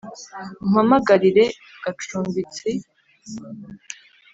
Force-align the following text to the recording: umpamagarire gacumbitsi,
umpamagarire 0.65 1.45
gacumbitsi, 1.83 2.69